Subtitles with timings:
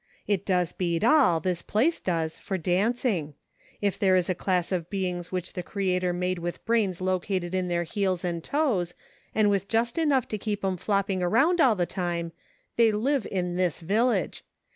[0.25, 3.35] It does beat all, this place does, for dancing.
[3.81, 7.67] If there is a class of beings which the Creator made with brains located in
[7.67, 8.95] their heels and toes,
[9.35, 12.31] and with just enough to keep 'em flopping around all the time,
[12.77, 14.43] they live in this village.